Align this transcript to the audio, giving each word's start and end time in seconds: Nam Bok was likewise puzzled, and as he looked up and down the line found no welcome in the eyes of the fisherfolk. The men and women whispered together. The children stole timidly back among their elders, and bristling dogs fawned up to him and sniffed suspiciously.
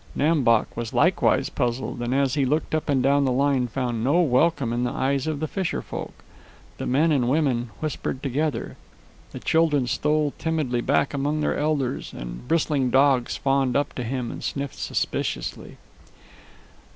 Nam 0.15 0.41
Bok 0.43 0.75
was 0.75 0.95
likewise 0.95 1.51
puzzled, 1.51 2.01
and 2.01 2.11
as 2.11 2.33
he 2.33 2.43
looked 2.43 2.73
up 2.73 2.89
and 2.89 3.03
down 3.03 3.23
the 3.23 3.31
line 3.31 3.67
found 3.67 4.03
no 4.03 4.19
welcome 4.21 4.73
in 4.73 4.83
the 4.83 4.89
eyes 4.89 5.27
of 5.27 5.39
the 5.39 5.47
fisherfolk. 5.47 6.23
The 6.79 6.87
men 6.87 7.11
and 7.11 7.29
women 7.29 7.69
whispered 7.81 8.23
together. 8.23 8.77
The 9.31 9.37
children 9.39 9.85
stole 9.85 10.33
timidly 10.39 10.81
back 10.81 11.13
among 11.13 11.41
their 11.41 11.55
elders, 11.55 12.13
and 12.17 12.47
bristling 12.47 12.89
dogs 12.89 13.37
fawned 13.37 13.75
up 13.75 13.93
to 13.93 14.03
him 14.03 14.31
and 14.31 14.43
sniffed 14.43 14.79
suspiciously. 14.79 15.77